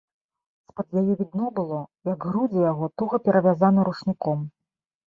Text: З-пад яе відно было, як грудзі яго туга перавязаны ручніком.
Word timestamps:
З-пад 0.69 0.87
яе 1.01 1.13
відно 1.19 1.51
было, 1.59 1.81
як 2.13 2.27
грудзі 2.33 2.67
яго 2.71 2.85
туга 3.03 3.25
перавязаны 3.31 3.79
ручніком. 3.91 4.39